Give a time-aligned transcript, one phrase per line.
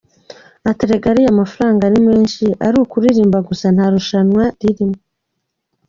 [0.69, 4.97] Ati “Erega ariya mafaranga ni menshi ari ukuririmba gusa nta rushanwa ririmo.